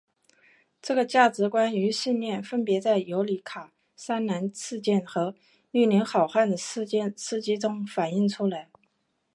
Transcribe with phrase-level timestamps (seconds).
[0.81, 5.35] 这个价值观与信念分别在尤里卡栅栏事件和
[5.69, 6.87] 绿林好汉的事
[7.39, 8.67] 迹中反映出来。